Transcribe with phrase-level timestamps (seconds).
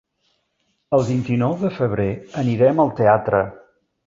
[0.97, 2.09] El vint-i-nou de febrer
[2.45, 3.45] anirem al teatre.